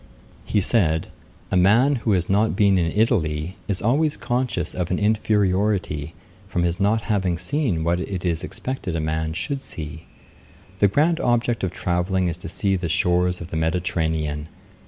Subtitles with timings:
[0.45, 1.09] He said,
[1.51, 6.15] 'A man who has not been in Italy, is always conscious of an inferiority,
[6.47, 10.05] from his not having seen what it is expected a man should see.
[10.79, 14.47] The grand object of travelling is to see the shores of the Mediterranean.